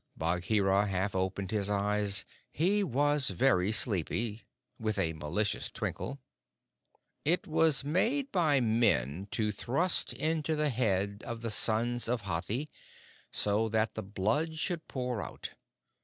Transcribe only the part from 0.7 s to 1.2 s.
half